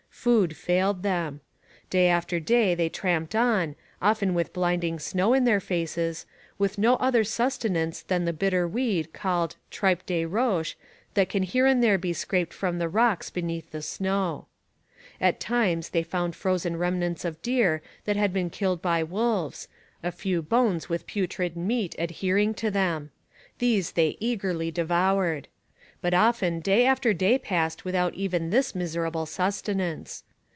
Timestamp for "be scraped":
11.97-12.53